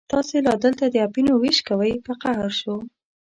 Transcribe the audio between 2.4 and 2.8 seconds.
شو.